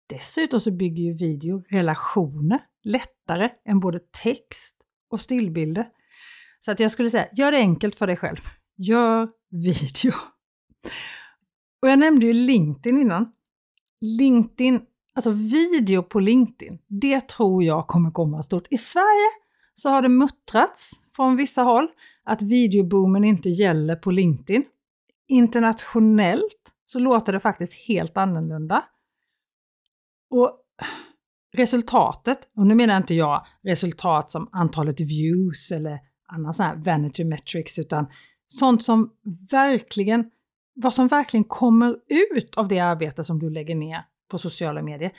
Dessutom 0.10 0.60
så 0.60 0.72
bygger 0.72 1.04
ju 1.04 1.12
video 1.12 1.64
relationer 1.70 2.60
lättare 2.84 3.50
än 3.66 3.80
både 3.80 4.00
text 4.24 4.78
och 5.10 5.22
stillbilder. 5.22 5.88
Så 6.60 6.72
att 6.72 6.80
jag 6.80 6.92
skulle 6.92 7.10
säga, 7.10 7.28
gör 7.36 7.52
det 7.52 7.58
enkelt 7.58 7.96
för 7.96 8.08
dig 8.08 8.18
själv. 8.18 8.40
Gör 8.78 9.30
video. 9.50 10.14
Och 11.82 11.90
jag 11.90 12.00
nämnde 12.00 12.26
ju 12.26 12.34
LinkedIn 12.34 13.02
innan. 13.02 13.32
LinkedIn, 14.02 14.82
alltså 15.14 15.32
video 15.32 16.04
på 16.04 16.20
LinkedIn, 16.20 16.80
det 16.88 17.28
tror 17.28 17.64
jag 17.64 17.88
kommer 17.88 18.12
komma 18.12 18.44
stort. 18.44 18.68
I 18.70 18.78
Sverige 18.78 19.30
så 19.74 19.90
har 19.90 20.02
det 20.02 20.10
muttrats 20.10 20.92
från 21.16 21.36
vissa 21.36 21.62
håll 21.62 21.88
att 22.24 22.42
videoboomen 22.42 23.24
inte 23.24 23.50
gäller 23.50 23.96
på 23.96 24.12
LinkedIn. 24.12 24.64
Internationellt 25.28 26.75
så 26.86 27.00
låter 27.00 27.34
det 27.34 27.40
faktiskt 27.40 27.74
helt 27.88 28.18
annorlunda. 28.18 28.84
Och 30.30 30.62
resultatet, 31.58 32.48
och 32.56 32.68
nu 32.68 32.76
menar 32.76 32.98
inte 32.98 33.16
jag 33.16 33.46
resultat 33.64 34.32
som 34.32 34.50
antalet 34.52 35.02
views 35.02 35.72
eller 35.72 36.00
annan 36.28 36.54
sån 36.54 36.66
här 36.66 36.76
vanity 36.76 37.24
metrics, 37.24 37.80
utan 37.80 38.08
sånt 38.48 38.84
som 38.84 39.12
verkligen, 39.52 40.32
vad 40.76 40.94
som 40.94 41.08
verkligen 41.08 41.44
kommer 41.44 41.96
ut 42.30 42.58
av 42.58 42.68
det 42.68 42.80
arbete 42.80 43.24
som 43.24 43.40
du 43.40 43.50
lägger 43.50 43.76
ner 43.76 44.06
på 44.32 44.38
sociala 44.38 44.82
medier. 44.82 45.12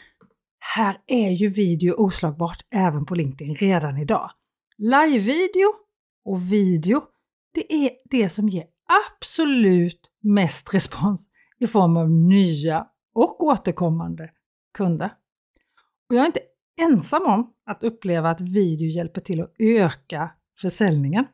Här 0.58 0.98
är 1.06 1.30
ju 1.30 1.48
video 1.48 1.94
oslagbart 1.94 2.58
även 2.74 3.06
på 3.06 3.14
LinkedIn 3.14 3.54
redan 3.54 3.98
idag. 3.98 4.30
Live-video 4.78 5.72
och 6.24 6.52
video, 6.52 7.02
det 7.54 7.72
är 7.72 7.90
det 8.10 8.28
som 8.28 8.48
ger 8.48 8.64
absolut 9.18 10.10
mest 10.22 10.74
respons 10.74 11.28
i 11.60 11.66
form 11.66 11.96
av 11.96 12.10
nya 12.10 12.86
och 13.14 13.44
återkommande 13.44 14.30
kunder. 14.74 15.12
Och 16.08 16.14
jag 16.14 16.22
är 16.22 16.26
inte 16.26 16.40
ensam 16.80 17.22
om 17.22 17.52
att 17.66 17.82
uppleva 17.82 18.30
att 18.30 18.40
video 18.40 18.88
hjälper 18.88 19.20
till 19.20 19.40
att 19.40 19.54
öka 19.58 20.30
försäljningen. 20.60 21.24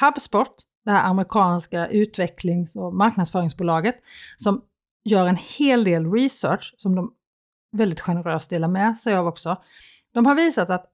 HubSpot, 0.00 0.54
det 0.84 0.90
här 0.90 1.04
amerikanska 1.04 1.86
utvecklings 1.86 2.76
och 2.76 2.94
marknadsföringsbolaget, 2.94 3.96
som 4.36 4.64
gör 5.04 5.26
en 5.26 5.38
hel 5.58 5.84
del 5.84 6.12
research 6.12 6.74
som 6.76 6.94
de 6.94 7.14
väldigt 7.76 8.00
generöst 8.00 8.50
delar 8.50 8.68
med 8.68 8.98
sig 8.98 9.16
av 9.16 9.26
också. 9.26 9.62
De 10.14 10.26
har 10.26 10.34
visat 10.34 10.70
att 10.70 10.90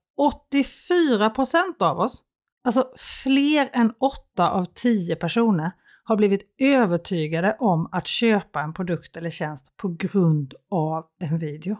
84% 0.51 1.81
av 1.81 1.99
oss, 1.99 2.23
alltså 2.63 2.93
fler 3.23 3.69
än 3.73 3.93
8 3.99 4.49
av 4.51 4.65
10 4.65 5.15
personer, 5.15 5.71
har 6.03 6.15
blivit 6.15 6.55
övertygade 6.57 7.57
om 7.59 7.89
att 7.91 8.07
köpa 8.07 8.61
en 8.61 8.73
produkt 8.73 9.17
eller 9.17 9.29
tjänst 9.29 9.77
på 9.77 9.87
grund 9.87 10.53
av 10.69 11.05
en 11.19 11.37
video. 11.37 11.77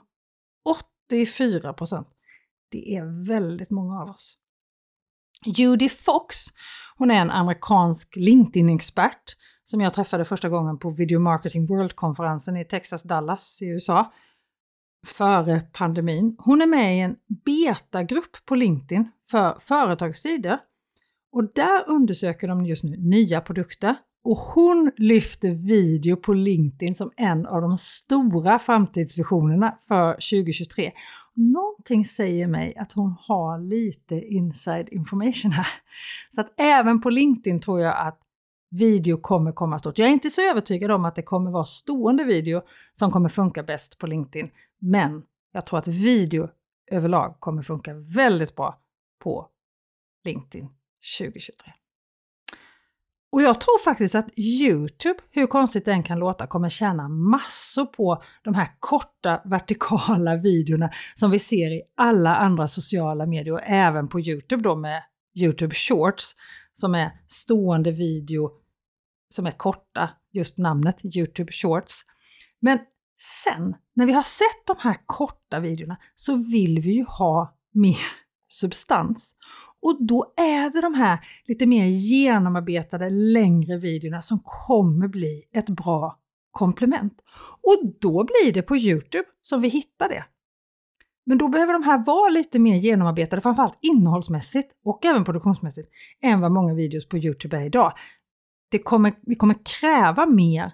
84 1.10 1.74
procent. 1.74 2.12
Det 2.72 2.96
är 2.96 3.26
väldigt 3.28 3.72
många 3.72 4.02
av 4.02 4.10
oss. 4.10 4.38
Judy 5.46 5.90
Fox, 5.90 6.38
hon 6.98 7.12
är 7.12 7.22
en 7.22 7.32
amerikansk 7.32 8.16
LinkedIn-expert 8.16 9.38
som 9.64 9.82
jag 9.82 9.94
träffade 9.94 10.26
första 10.26 10.50
gången 10.50 10.80
på 10.80 10.90
Video 10.90 11.20
Marketing 11.20 11.66
World-konferensen 11.68 12.58
i 12.58 12.66
Texas, 12.66 13.04
Dallas 13.04 13.62
i 13.62 13.66
USA 13.66 14.14
före 15.08 15.60
pandemin. 15.60 16.36
Hon 16.40 16.62
är 16.62 16.68
med 16.68 16.98
i 16.98 17.00
en 17.00 17.16
betagrupp 17.46 18.46
på 18.46 18.56
LinkedIn 18.56 19.12
för 19.32 19.60
företagssidor 19.60 20.58
Och 21.32 21.54
där 21.54 21.90
undersöker 21.90 22.48
de 22.48 22.66
just 22.66 22.84
nu 22.84 22.98
nya 22.98 23.42
produkter 23.42 23.96
och 24.24 24.38
hon 24.38 24.92
lyfter 24.98 25.52
video 25.52 26.16
på 26.16 26.34
LinkedIn 26.34 26.96
som 26.96 27.12
en 27.18 27.46
av 27.46 27.62
de 27.62 27.78
stora 27.78 28.60
framtidsvisionerna 28.60 29.78
för 29.88 30.14
2023. 30.14 30.92
Någonting 31.34 32.06
säger 32.06 32.48
mig 32.48 32.76
att 32.78 32.92
hon 32.92 33.16
har 33.20 33.60
lite 33.60 34.16
inside 34.16 34.90
information 34.92 35.52
här. 35.52 35.68
Så 36.36 36.42
att 36.42 36.60
även 36.60 37.02
på 37.02 37.10
LinkedIn 37.10 37.60
tror 37.60 37.82
jag 37.82 38.08
att 38.08 38.20
video 38.72 39.18
kommer 39.18 39.52
komma 39.52 39.80
stort. 39.80 40.00
Jag 40.00 40.08
är 40.08 40.14
inte 40.14 40.30
så 40.30 40.42
övertygad 40.50 40.92
om 40.92 41.06
att 41.06 41.16
det 41.16 41.24
kommer 41.24 41.52
vara 41.52 41.66
stående 41.66 42.24
video 42.24 42.62
som 42.94 43.12
kommer 43.12 43.30
funka 43.30 43.64
bäst 43.64 43.98
på 43.98 44.08
LinkedIn, 44.08 44.50
men 44.80 45.24
jag 45.52 45.66
tror 45.66 45.80
att 45.80 45.88
video 45.88 46.48
överlag 46.92 47.36
kommer 47.40 47.62
funka 47.62 47.94
väldigt 48.16 48.56
bra 48.56 48.80
på 49.24 49.48
LinkedIn 50.26 50.70
2023. 51.20 51.81
Och 53.32 53.42
jag 53.42 53.62
tror 53.62 53.84
faktiskt 53.84 54.16
att 54.16 54.40
Youtube, 54.40 55.20
hur 55.32 55.48
konstigt 55.48 55.86
den 55.86 56.04
kan 56.04 56.20
låta, 56.20 56.48
kommer 56.48 56.70
tjäna 56.70 57.08
massor 57.08 57.86
på 57.86 58.24
de 58.44 58.54
här 58.54 58.70
korta 58.80 59.42
vertikala 59.46 60.36
videorna 60.36 60.90
som 61.14 61.32
vi 61.32 61.40
ser 61.40 61.72
i 61.72 61.82
alla 61.98 62.36
andra 62.36 62.68
sociala 62.68 63.26
medier 63.26 63.54
och 63.54 63.64
även 63.64 64.08
på 64.08 64.20
Youtube 64.20 64.64
då 64.64 64.76
med 64.76 65.04
Youtube 65.36 65.76
Shorts 65.76 66.36
som 66.74 66.96
är 66.96 67.12
stående 67.28 67.92
video 67.92 68.52
som 69.30 69.46
är 69.46 69.52
korta, 69.52 70.10
just 70.32 70.58
namnet 70.58 71.16
Youtube 71.18 71.52
Shorts. 71.52 72.02
Men 72.60 72.80
sen, 73.44 73.76
när 73.94 74.06
vi 74.06 74.14
har 74.14 74.24
sett 74.24 74.68
de 74.68 74.76
här 74.80 74.98
korta 75.06 75.60
videorna 75.60 75.98
så 76.16 76.52
vill 76.52 76.80
vi 76.80 76.92
ju 76.92 77.04
ha 77.04 77.58
mer 77.74 78.06
substans. 78.48 79.36
Och 79.82 80.06
då 80.06 80.34
är 80.38 80.70
det 80.70 80.82
de 80.82 80.94
här 80.94 81.20
lite 81.46 81.66
mer 81.66 81.86
genomarbetade 81.86 83.10
längre 83.10 83.78
videorna 83.78 84.22
som 84.22 84.40
kommer 84.44 85.08
bli 85.08 85.44
ett 85.54 85.70
bra 85.70 86.20
komplement. 86.52 87.14
Och 87.62 87.94
då 88.00 88.24
blir 88.24 88.54
det 88.54 88.62
på 88.62 88.78
Youtube 88.78 89.26
som 89.42 89.62
vi 89.62 89.68
hittar 89.68 90.10
det. 90.10 90.26
Men 91.26 91.38
då 91.38 91.48
behöver 91.48 91.74
de 91.74 91.84
här 91.84 92.06
vara 92.06 92.30
lite 92.30 92.60
mer 92.60 92.76
genomarbetade, 92.76 93.42
framförallt 93.42 93.80
innehållsmässigt 93.82 94.72
och 94.86 95.06
även 95.06 95.24
produktionsmässigt, 95.24 95.90
än 96.22 96.42
vad 96.42 96.52
många 96.52 96.74
videos 96.74 97.10
på 97.10 97.18
Youtube 97.18 97.58
är 97.58 97.62
idag. 97.62 97.94
Det 98.72 98.80
kommer, 98.80 99.14
vi 99.22 99.36
kommer 99.36 99.56
kräva 99.80 100.26
mer 100.26 100.74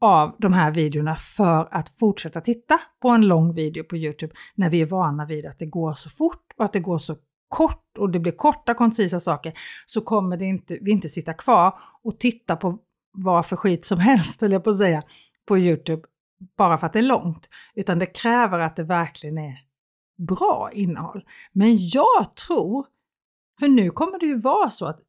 av 0.00 0.36
de 0.38 0.52
här 0.52 0.70
videorna 0.70 1.16
för 1.16 1.68
att 1.70 1.88
fortsätta 1.88 2.40
titta 2.40 2.80
på 3.02 3.08
en 3.08 3.28
lång 3.28 3.54
video 3.54 3.84
på 3.84 3.96
Youtube 3.96 4.34
när 4.54 4.70
vi 4.70 4.80
är 4.80 4.86
vana 4.86 5.24
vid 5.24 5.46
att 5.46 5.58
det 5.58 5.66
går 5.66 5.92
så 5.92 6.10
fort 6.10 6.52
och 6.56 6.64
att 6.64 6.72
det 6.72 6.80
går 6.80 6.98
så 6.98 7.16
kort 7.48 7.98
och 7.98 8.10
det 8.10 8.20
blir 8.20 8.32
korta 8.32 8.74
koncisa 8.74 9.20
saker 9.20 9.52
så 9.86 10.00
kommer 10.00 10.36
det 10.36 10.44
inte, 10.44 10.78
vi 10.82 10.90
inte 10.90 11.08
sitta 11.08 11.32
kvar 11.34 11.78
och 12.02 12.18
titta 12.18 12.56
på 12.56 12.78
vad 13.12 13.46
för 13.46 13.56
skit 13.56 13.84
som 13.84 13.98
helst, 13.98 14.40
höll 14.40 14.52
jag 14.52 14.64
på 14.64 14.70
att 14.70 14.78
säga, 14.78 15.02
på 15.46 15.58
Youtube 15.58 16.02
bara 16.56 16.78
för 16.78 16.86
att 16.86 16.92
det 16.92 16.98
är 16.98 17.02
långt. 17.02 17.48
Utan 17.74 17.98
det 17.98 18.06
kräver 18.06 18.58
att 18.58 18.76
det 18.76 18.84
verkligen 18.84 19.38
är 19.38 19.58
bra 20.28 20.70
innehåll. 20.72 21.24
Men 21.52 21.76
jag 21.80 22.36
tror, 22.46 22.86
för 23.60 23.68
nu 23.68 23.90
kommer 23.90 24.18
det 24.18 24.26
ju 24.26 24.38
vara 24.40 24.70
så 24.70 24.86
att 24.86 25.00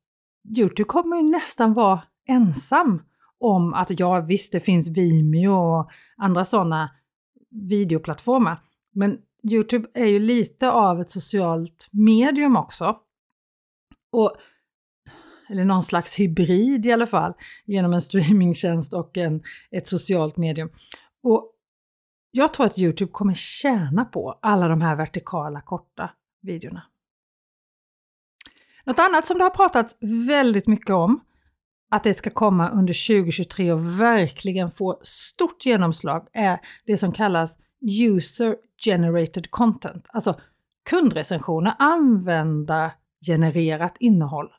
Youtube 0.57 0.87
kommer 0.87 1.17
ju 1.17 1.23
nästan 1.23 1.73
vara 1.73 2.01
ensam 2.27 3.01
om 3.39 3.73
att 3.73 3.99
ja 3.99 4.19
visst, 4.19 4.51
det 4.51 4.59
finns 4.59 4.87
Vimeo 4.87 5.51
och 5.51 5.89
andra 6.17 6.45
sådana 6.45 6.89
videoplattformar. 7.49 8.61
Men 8.93 9.17
Youtube 9.49 9.87
är 9.93 10.05
ju 10.05 10.19
lite 10.19 10.71
av 10.71 11.01
ett 11.01 11.09
socialt 11.09 11.89
medium 11.91 12.55
också. 12.55 12.97
Och, 14.11 14.35
eller 15.49 15.65
någon 15.65 15.83
slags 15.83 16.19
hybrid 16.19 16.85
i 16.85 16.91
alla 16.91 17.07
fall, 17.07 17.33
genom 17.65 17.93
en 17.93 18.01
streamingtjänst 18.01 18.93
och 18.93 19.17
en, 19.17 19.41
ett 19.71 19.87
socialt 19.87 20.37
medium. 20.37 20.69
Och 21.23 21.53
jag 22.31 22.53
tror 22.53 22.65
att 22.65 22.79
Youtube 22.79 23.11
kommer 23.11 23.33
tjäna 23.33 24.05
på 24.05 24.39
alla 24.41 24.67
de 24.67 24.81
här 24.81 24.95
vertikala 24.95 25.61
korta 25.61 26.09
videorna. 26.41 26.83
Något 28.85 28.99
annat 28.99 29.25
som 29.25 29.37
det 29.37 29.43
har 29.43 29.49
pratats 29.49 29.97
väldigt 30.27 30.67
mycket 30.67 30.89
om 30.89 31.19
att 31.91 32.03
det 32.03 32.13
ska 32.13 32.29
komma 32.29 32.69
under 32.69 33.07
2023 33.23 33.71
och 33.71 34.01
verkligen 34.01 34.71
få 34.71 34.99
stort 35.01 35.65
genomslag 35.65 36.27
är 36.33 36.59
det 36.85 36.97
som 36.97 37.11
kallas 37.11 37.57
user 37.87 38.55
generated 38.85 39.51
content, 39.51 40.05
alltså 40.09 40.39
kundrecensioner, 40.89 41.75
användargenererat 41.79 43.97
innehåll. 43.99 44.49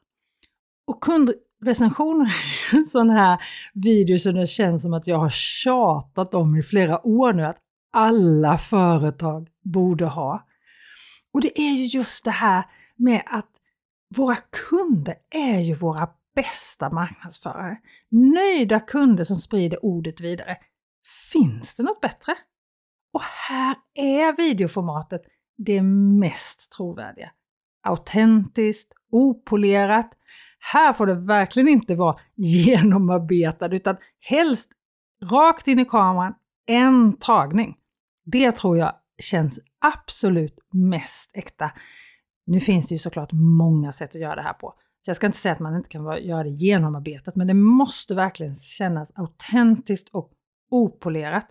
Och 0.87 1.03
kundrecensioner 1.03 2.27
är 2.73 2.77
en 2.77 2.87
sån 2.87 3.11
här 3.11 3.39
video 3.75 4.19
som 4.19 4.35
det 4.35 4.47
känns 4.47 4.83
som 4.83 4.95
att 4.95 5.07
jag 5.07 5.19
har 5.19 5.31
tjatat 5.31 6.35
om 6.35 6.57
i 6.57 6.63
flera 6.63 7.07
år 7.07 7.33
nu 7.33 7.45
att 7.45 7.59
alla 7.93 8.59
företag 8.59 9.49
borde 9.65 10.07
ha. 10.07 10.47
Och 11.33 11.41
det 11.41 11.61
är 11.61 11.73
ju 11.73 11.85
just 11.85 12.25
det 12.25 12.31
här 12.31 12.65
med 12.97 13.23
att 13.27 13.51
våra 14.17 14.37
kunder 14.71 15.15
är 15.31 15.61
ju 15.61 15.75
våra 15.75 16.09
bästa 16.35 16.91
marknadsförare. 16.91 17.77
Nöjda 18.11 18.81
kunder 18.81 19.25
som 19.25 19.37
sprider 19.37 19.85
ordet 19.85 20.21
vidare. 20.21 20.57
Finns 21.33 21.75
det 21.75 21.83
något 21.83 22.01
bättre? 22.01 22.35
Och 23.13 23.23
här 23.49 23.77
är 23.95 24.37
videoformatet 24.37 25.23
det 25.57 25.83
mest 25.83 26.73
trovärdiga. 26.73 27.31
Autentiskt, 27.83 28.93
opolerat. 29.13 30.11
Här 30.73 30.93
får 30.93 31.07
det 31.07 31.15
verkligen 31.15 31.69
inte 31.69 31.95
vara 31.95 32.19
genomarbetat 32.37 33.73
utan 33.73 33.97
helst 34.21 34.73
rakt 35.23 35.69
in 35.69 35.79
i 35.79 35.85
kameran, 35.85 36.35
en 36.67 37.17
tagning. 37.17 37.77
Det 38.25 38.53
tror 38.53 38.79
jag 38.79 38.95
känns 39.23 39.61
absolut 39.81 40.59
mest 40.73 41.31
äkta. 41.37 41.71
Nu 42.47 42.61
finns 42.61 42.89
det 42.89 42.95
ju 42.95 42.99
såklart 42.99 43.33
många 43.33 43.93
sätt 43.93 44.11
att 44.11 44.21
göra 44.21 44.35
det 44.35 44.43
här 44.43 44.53
på. 44.53 44.75
Så 45.05 45.11
jag 45.11 45.17
ska 45.17 45.27
inte 45.27 45.39
säga 45.39 45.53
att 45.53 45.61
man 45.61 45.77
inte 45.77 45.89
kan 45.89 46.23
göra 46.23 46.43
det 46.43 46.51
genomarbetat, 46.51 47.37
men 47.37 47.47
det 47.47 47.55
måste 47.55 48.15
verkligen 48.15 48.57
kännas 48.57 49.13
autentiskt 49.15 50.09
och 50.09 50.33
opolerat. 50.71 51.47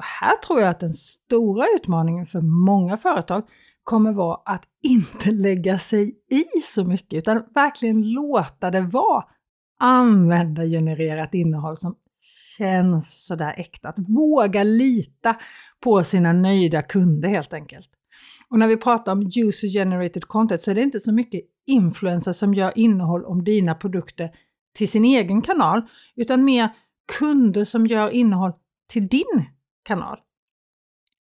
Och 0.00 0.04
här 0.04 0.36
tror 0.36 0.60
jag 0.60 0.70
att 0.70 0.80
den 0.80 0.94
stora 0.94 1.64
utmaningen 1.76 2.26
för 2.26 2.40
många 2.40 2.96
företag 2.96 3.42
kommer 3.84 4.12
vara 4.12 4.40
att 4.44 4.64
inte 4.82 5.30
lägga 5.30 5.78
sig 5.78 6.08
i 6.30 6.60
så 6.62 6.84
mycket, 6.84 7.18
utan 7.18 7.44
verkligen 7.54 8.12
låta 8.12 8.70
det 8.70 8.80
vara 8.80 9.24
användargenererat 9.80 11.34
innehåll 11.34 11.76
som 11.76 11.94
känns 12.58 13.26
sådär 13.26 13.54
äkta. 13.56 13.88
Att 13.88 13.98
våga 13.98 14.62
lita 14.62 15.36
på 15.80 16.04
sina 16.04 16.32
nöjda 16.32 16.82
kunder 16.82 17.28
helt 17.28 17.52
enkelt. 17.52 17.90
Och 18.50 18.58
när 18.58 18.68
vi 18.68 18.76
pratar 18.76 19.12
om 19.12 19.30
user 19.36 19.68
generated 19.68 20.24
content 20.24 20.62
så 20.62 20.70
är 20.70 20.74
det 20.74 20.82
inte 20.82 21.00
så 21.00 21.12
mycket 21.12 21.40
influencers 21.66 22.36
som 22.36 22.54
gör 22.54 22.72
innehåll 22.78 23.24
om 23.24 23.44
dina 23.44 23.74
produkter 23.74 24.30
till 24.76 24.88
sin 24.88 25.04
egen 25.04 25.42
kanal, 25.42 25.82
utan 26.16 26.44
mer 26.44 26.68
kunder 27.18 27.64
som 27.64 27.86
gör 27.86 28.10
innehåll 28.10 28.52
till 28.90 29.08
din 29.08 29.46
kanal. 29.82 30.18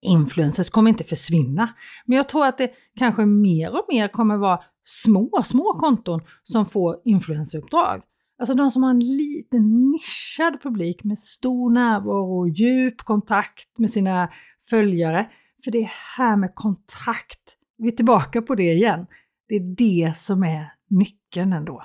Influencers 0.02 0.70
kommer 0.70 0.88
inte 0.88 1.04
försvinna, 1.04 1.74
men 2.04 2.16
jag 2.16 2.28
tror 2.28 2.46
att 2.46 2.58
det 2.58 2.72
kanske 2.96 3.26
mer 3.26 3.70
och 3.70 3.86
mer 3.88 4.08
kommer 4.08 4.36
vara 4.36 4.60
små, 4.84 5.42
små 5.44 5.78
konton 5.78 6.20
som 6.42 6.66
får 6.66 7.00
influenceruppdrag. 7.04 8.02
Alltså 8.38 8.54
de 8.54 8.70
som 8.70 8.82
har 8.82 8.90
en 8.90 9.00
liten 9.00 9.90
nischad 9.90 10.62
publik 10.62 11.04
med 11.04 11.18
stor 11.18 11.70
närvaro 11.70 12.38
och 12.38 12.48
djup 12.48 12.98
kontakt 12.98 13.78
med 13.78 13.90
sina 13.90 14.28
följare. 14.70 15.30
För 15.64 15.70
det 15.70 15.78
är 15.78 15.92
här 16.16 16.36
med 16.36 16.54
kontakt, 16.54 17.56
vi 17.78 17.88
är 17.88 17.92
tillbaka 17.92 18.42
på 18.42 18.54
det 18.54 18.72
igen. 18.72 19.06
Det 19.48 19.54
är 19.54 19.76
det 19.76 20.16
som 20.16 20.42
är 20.42 20.72
nyckeln 20.90 21.52
ändå. 21.52 21.84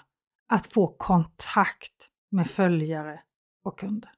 Att 0.49 0.67
få 0.67 0.95
kontakt 0.97 2.09
med 2.31 2.47
följare 2.47 3.19
och 3.63 3.79
kunder. 3.79 4.09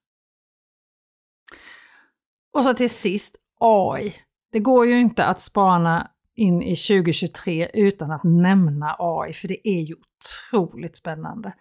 Och 2.56 2.64
så 2.64 2.74
till 2.74 2.90
sist 2.90 3.36
AI. 3.60 4.14
Det 4.52 4.60
går 4.60 4.86
ju 4.86 5.00
inte 5.00 5.26
att 5.26 5.40
spana 5.40 6.12
in 6.36 6.62
i 6.62 6.76
2023 6.76 7.70
utan 7.74 8.12
att 8.12 8.24
nämna 8.24 8.96
AI, 9.00 9.34
för 9.34 9.48
det 9.48 9.68
är 9.68 9.82
ju 9.82 9.96
otroligt 9.96 10.98
spännande. 10.98 11.54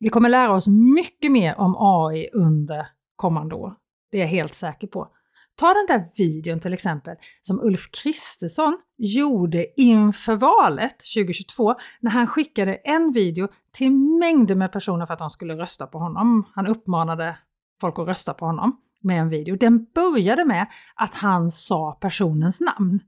Vi 0.00 0.08
kommer 0.08 0.28
lära 0.28 0.52
oss 0.52 0.66
mycket 0.94 1.32
mer 1.32 1.58
om 1.58 1.76
AI 1.78 2.30
under 2.32 2.88
kommande 3.16 3.54
år. 3.54 3.74
Det 4.10 4.16
är 4.16 4.20
jag 4.20 4.28
helt 4.28 4.54
säker 4.54 4.86
på. 4.86 5.08
Ta 5.54 5.66
den 5.66 5.86
där 5.86 6.04
videon 6.16 6.60
till 6.60 6.72
exempel 6.72 7.16
som 7.42 7.60
Ulf 7.60 7.90
Kristersson 8.02 8.78
gjorde 8.98 9.80
inför 9.80 10.36
valet 10.36 10.98
2022 11.16 11.74
när 12.00 12.10
han 12.10 12.26
skickade 12.26 12.74
en 12.74 13.12
video 13.12 13.48
till 13.72 13.90
mängder 13.92 14.54
med 14.54 14.72
personer 14.72 15.06
för 15.06 15.12
att 15.12 15.18
de 15.18 15.30
skulle 15.30 15.54
rösta 15.54 15.86
på 15.86 15.98
honom. 15.98 16.46
Han 16.54 16.66
uppmanade 16.66 17.38
folk 17.80 17.98
att 17.98 18.08
rösta 18.08 18.34
på 18.34 18.46
honom 18.46 18.80
med 19.06 19.20
en 19.20 19.28
video. 19.28 19.56
Den 19.56 19.86
började 19.94 20.44
med 20.44 20.66
att 20.94 21.14
han 21.14 21.50
sa 21.50 21.92
personens 22.00 22.60
namn. 22.60 23.00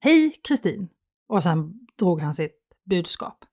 Hej 0.00 0.30
Kristin! 0.48 0.88
Och 1.28 1.42
sen 1.42 1.74
drog 1.98 2.20
han 2.20 2.34
sitt 2.34 2.56
budskap. 2.90 3.44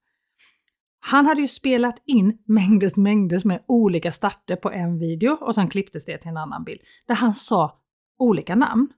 Han 1.00 1.26
hade 1.26 1.40
ju 1.40 1.48
spelat 1.48 2.02
in 2.06 2.38
mängdes 2.46 2.96
mängder 2.96 3.42
med 3.44 3.64
olika 3.68 4.12
starter 4.12 4.56
på 4.56 4.70
en 4.70 4.98
video 4.98 5.32
och 5.32 5.54
sen 5.54 5.68
klipptes 5.68 6.04
det 6.04 6.18
till 6.18 6.28
en 6.28 6.36
annan 6.36 6.64
bild 6.64 6.80
där 7.06 7.14
han 7.14 7.34
sa 7.34 7.80
olika 8.18 8.54
namn. 8.54 8.88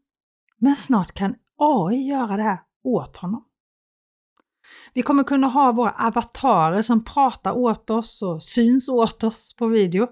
Men 0.58 0.76
snart 0.76 1.12
kan 1.12 1.34
AI 1.58 2.08
göra 2.08 2.36
det 2.36 2.42
här 2.42 2.58
åt 2.84 3.16
honom. 3.16 3.44
Vi 4.94 5.02
kommer 5.02 5.24
kunna 5.24 5.46
ha 5.46 5.72
våra 5.72 6.06
avatarer 6.06 6.82
som 6.82 7.04
pratar 7.04 7.52
åt 7.52 7.90
oss 7.90 8.22
och 8.22 8.42
syns 8.42 8.88
åt 8.88 9.24
oss 9.24 9.56
på 9.56 9.66
video. 9.66 10.08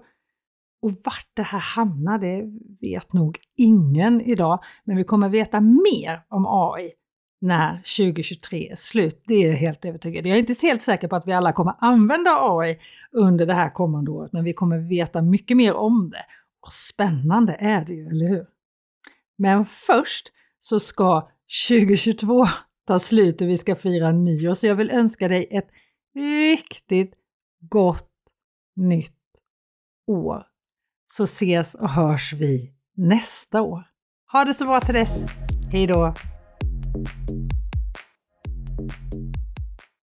Och 0.83 0.91
vart 0.91 1.29
det 1.33 1.43
här 1.43 1.59
hamnar, 1.59 2.17
det 2.17 2.43
vet 2.81 3.13
nog 3.13 3.39
ingen 3.57 4.21
idag, 4.21 4.63
men 4.83 4.97
vi 4.97 5.03
kommer 5.03 5.29
veta 5.29 5.61
mer 5.61 6.25
om 6.29 6.45
AI 6.47 6.91
när 7.41 7.75
2023 7.77 8.71
är 8.71 8.75
slut. 8.75 9.23
Det 9.27 9.33
är 9.33 9.49
jag 9.49 9.57
helt 9.57 9.85
övertygad 9.85 10.27
Jag 10.27 10.35
är 10.35 10.39
inte 10.39 10.67
helt 10.67 10.81
säker 10.81 11.07
på 11.07 11.15
att 11.15 11.27
vi 11.27 11.33
alla 11.33 11.53
kommer 11.53 11.75
använda 11.79 12.31
AI 12.39 12.79
under 13.11 13.45
det 13.45 13.53
här 13.53 13.69
kommande 13.69 14.11
året, 14.11 14.33
men 14.33 14.43
vi 14.43 14.53
kommer 14.53 14.77
veta 14.77 15.21
mycket 15.21 15.57
mer 15.57 15.73
om 15.73 16.09
det. 16.09 16.25
Och 16.65 16.71
spännande 16.71 17.53
är 17.53 17.85
det 17.85 17.93
ju, 17.93 18.07
eller 18.07 18.27
hur? 18.27 18.45
Men 19.37 19.65
först 19.65 20.31
så 20.59 20.79
ska 20.79 21.29
2022 21.69 22.45
ta 22.87 22.99
slut 22.99 23.41
och 23.41 23.49
vi 23.49 23.57
ska 23.57 23.75
fira 23.75 24.11
nyår, 24.11 24.53
så 24.53 24.67
jag 24.67 24.75
vill 24.75 24.91
önska 24.91 25.27
dig 25.27 25.47
ett 25.51 25.69
riktigt 26.15 27.13
gott 27.69 28.11
nytt 28.75 29.19
år. 30.07 30.52
Så 31.17 31.23
ses 31.23 31.75
och 31.75 31.89
hörs 31.89 32.33
vi 32.33 32.71
nästa 32.97 33.61
år. 33.61 33.83
Ha 34.31 34.45
det 34.45 34.53
så 34.53 34.65
bra 34.65 34.81
till 34.81 34.93
dess. 34.93 35.23
Hej 35.71 35.87
då! 35.87 36.13
Thank 36.93 37.29
you. 37.29 37.52